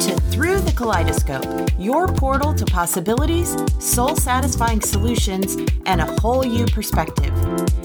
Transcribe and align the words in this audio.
to 0.00 0.14
Through 0.30 0.60
the 0.60 0.72
Kaleidoscope, 0.72 1.70
your 1.78 2.06
portal 2.06 2.52
to 2.52 2.66
possibilities, 2.66 3.56
soul 3.78 4.14
satisfying 4.14 4.82
solutions, 4.82 5.56
and 5.86 6.02
a 6.02 6.20
whole 6.20 6.44
you 6.44 6.66
perspective. 6.66 7.32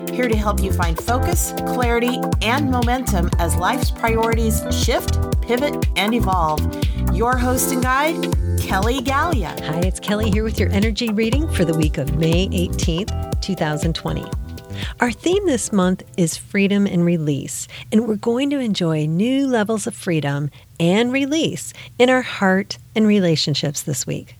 Here 0.09 0.27
to 0.27 0.35
help 0.35 0.59
you 0.59 0.73
find 0.73 1.01
focus, 1.01 1.53
clarity, 1.67 2.19
and 2.41 2.69
momentum 2.69 3.29
as 3.39 3.55
life's 3.55 3.91
priorities 3.91 4.61
shift, 4.71 5.19
pivot, 5.41 5.87
and 5.95 6.13
evolve. 6.13 6.59
Your 7.15 7.37
host 7.37 7.71
and 7.71 7.81
guide, 7.81 8.21
Kelly 8.59 8.99
Galea. 8.99 9.57
Hi, 9.65 9.79
it's 9.79 9.99
Kelly 10.01 10.29
here 10.29 10.43
with 10.43 10.59
your 10.59 10.69
energy 10.71 11.13
reading 11.13 11.47
for 11.47 11.63
the 11.63 11.77
week 11.77 11.97
of 11.97 12.17
May 12.17 12.47
18th, 12.49 13.39
2020. 13.41 14.40
Our 14.99 15.11
theme 15.11 15.45
this 15.45 15.71
month 15.71 16.03
is 16.17 16.37
freedom 16.37 16.85
and 16.85 17.05
release, 17.05 17.67
and 17.91 18.07
we're 18.07 18.15
going 18.15 18.49
to 18.51 18.59
enjoy 18.59 19.05
new 19.05 19.47
levels 19.47 19.87
of 19.87 19.95
freedom 19.95 20.49
and 20.79 21.11
release 21.11 21.73
in 21.97 22.09
our 22.09 22.21
heart 22.21 22.77
and 22.95 23.07
relationships 23.07 23.81
this 23.81 24.05
week. 24.05 24.35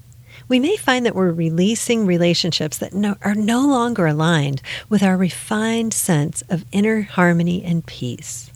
We 0.48 0.60
may 0.60 0.76
find 0.76 1.06
that 1.06 1.16
we're 1.16 1.32
releasing 1.32 2.06
relationships 2.06 2.78
that 2.80 2.94
no, 2.94 3.16
are 3.22 3.36
no 3.36 3.66
longer 3.66 4.06
aligned 4.06 4.62
with 4.90 5.02
our 5.02 5.16
refined 5.16 5.94
sense 5.94 6.44
of 6.50 6.66
inner 6.72 7.02
harmony 7.04 7.64
and 7.64 7.86
peace. 7.86 8.52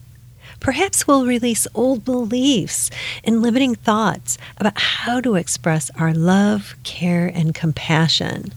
Perhaps 0.60 1.08
we'll 1.08 1.26
release 1.26 1.68
old 1.74 2.04
beliefs 2.04 2.90
and 3.24 3.42
limiting 3.42 3.76
thoughts 3.76 4.38
about 4.58 4.78
how 4.78 5.22
to 5.22 5.36
express 5.36 5.90
our 5.92 6.14
love, 6.14 6.76
care, 6.84 7.28
and 7.28 7.54
compassion. 7.54 8.52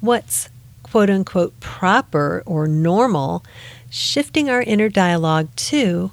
What's 0.00 0.48
quote 0.92 1.08
unquote 1.08 1.58
proper 1.58 2.42
or 2.44 2.68
normal, 2.68 3.42
shifting 3.88 4.50
our 4.50 4.60
inner 4.60 4.90
dialogue 4.90 5.48
to 5.56 6.10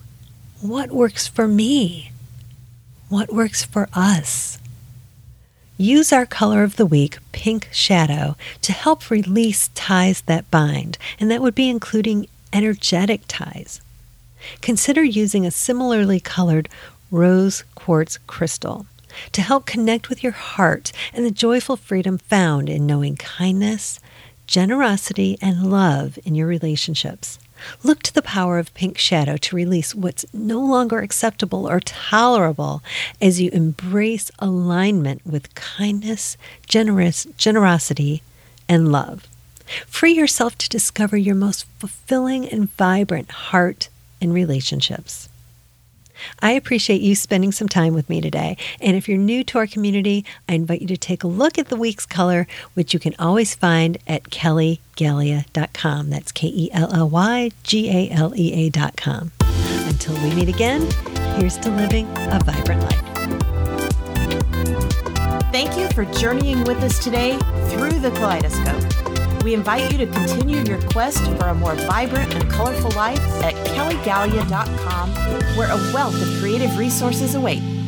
what 0.61 0.89
works 0.89 1.27
for 1.27 1.49
me? 1.49 2.13
What 3.09 3.33
works 3.33 3.61
for 3.61 3.89
us? 3.93 4.57
Use 5.77 6.13
our 6.13 6.25
color 6.25 6.63
of 6.63 6.77
the 6.77 6.85
week, 6.85 7.17
pink 7.33 7.67
shadow, 7.73 8.37
to 8.61 8.71
help 8.71 9.09
release 9.09 9.67
ties 9.75 10.21
that 10.21 10.49
bind, 10.49 10.97
and 11.19 11.29
that 11.29 11.41
would 11.41 11.55
be 11.55 11.67
including 11.67 12.27
energetic 12.53 13.23
ties. 13.27 13.81
Consider 14.61 15.03
using 15.03 15.45
a 15.45 15.51
similarly 15.51 16.21
colored 16.21 16.69
rose 17.11 17.65
quartz 17.75 18.17
crystal 18.27 18.85
to 19.33 19.41
help 19.41 19.65
connect 19.65 20.07
with 20.07 20.23
your 20.23 20.31
heart 20.31 20.93
and 21.13 21.25
the 21.25 21.31
joyful 21.31 21.75
freedom 21.75 22.17
found 22.17 22.69
in 22.69 22.87
knowing 22.87 23.17
kindness, 23.17 23.99
generosity, 24.49 25.37
and 25.43 25.69
love 25.69 26.17
in 26.25 26.33
your 26.33 26.47
relationships. 26.47 27.37
Look 27.83 28.01
to 28.03 28.13
the 28.13 28.23
power 28.23 28.57
of 28.57 28.73
pink 28.73 28.97
shadow 28.97 29.37
to 29.37 29.55
release 29.55 29.93
what's 29.93 30.25
no 30.33 30.59
longer 30.59 30.97
acceptable 30.99 31.69
or 31.69 31.79
tolerable 31.79 32.81
as 33.21 33.39
you 33.39 33.51
embrace 33.51 34.31
alignment 34.39 35.23
with 35.23 35.53
kindness, 35.53 36.35
generous, 36.65 37.27
generosity, 37.37 38.23
and 38.67 38.91
love. 38.91 39.27
Free 39.85 40.13
yourself 40.13 40.57
to 40.57 40.69
discover 40.69 41.15
your 41.15 41.35
most 41.35 41.65
fulfilling 41.77 42.49
and 42.49 42.75
vibrant 42.75 43.29
heart 43.29 43.89
and 44.19 44.33
relationships. 44.33 45.29
I 46.41 46.51
appreciate 46.51 47.01
you 47.01 47.15
spending 47.15 47.51
some 47.51 47.69
time 47.69 47.93
with 47.93 48.09
me 48.09 48.21
today. 48.21 48.57
And 48.81 48.95
if 48.95 49.07
you're 49.07 49.17
new 49.17 49.43
to 49.45 49.57
our 49.57 49.67
community, 49.67 50.25
I 50.47 50.53
invite 50.53 50.81
you 50.81 50.87
to 50.87 50.97
take 50.97 51.23
a 51.23 51.27
look 51.27 51.57
at 51.57 51.69
the 51.69 51.75
week's 51.75 52.05
color, 52.05 52.47
which 52.73 52.93
you 52.93 52.99
can 52.99 53.15
always 53.19 53.55
find 53.55 53.97
at 54.07 54.23
kellygalea.com. 54.25 56.09
That's 56.09 56.31
K 56.31 56.47
E 56.47 56.69
L 56.73 56.93
L 56.93 57.09
Y 57.09 57.51
G 57.63 57.89
A 57.89 58.09
L 58.11 58.33
E 58.35 58.67
A.com. 58.67 59.31
Until 59.87 60.15
we 60.23 60.33
meet 60.35 60.49
again, 60.49 60.81
here's 61.39 61.57
to 61.59 61.69
living 61.71 62.07
a 62.17 62.39
vibrant 62.43 62.81
life. 62.81 63.09
Thank 65.51 65.77
you 65.77 65.89
for 65.89 66.05
journeying 66.19 66.63
with 66.65 66.77
us 66.83 67.03
today 67.03 67.37
through 67.69 67.99
the 67.99 68.11
kaleidoscope. 68.11 68.98
We 69.43 69.53
invite 69.53 69.91
you 69.91 69.97
to 69.99 70.07
continue 70.07 70.57
your 70.63 70.81
quest 70.89 71.23
for 71.37 71.47
a 71.47 71.55
more 71.55 71.75
vibrant 71.75 72.33
and 72.33 72.49
colorful 72.51 72.91
life 72.91 73.19
at 73.41 73.53
kellygalea.com, 73.67 75.11
where 75.55 75.71
a 75.71 75.93
wealth 75.93 76.21
of 76.21 76.27
creative 76.39 76.77
resources 76.77 77.35
await. 77.35 77.78